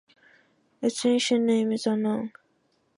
[0.81, 2.33] Its ancient name is unknown.